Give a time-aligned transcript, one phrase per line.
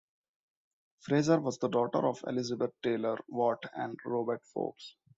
[1.01, 4.95] Fraser was the daughter of Elizabeth Taylor Watt and Robert Forbes.